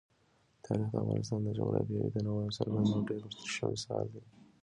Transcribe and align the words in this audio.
تاریخ 0.65 0.87
د 0.91 0.95
افغانستان 1.03 1.39
د 1.43 1.47
جغرافیوي 1.59 2.09
تنوع 2.13 2.39
یو 2.45 2.55
څرګند 2.57 2.87
او 2.93 3.01
ډېر 3.07 3.21
ښه 3.53 3.65
مثال 3.73 4.05
دی. 4.13 4.23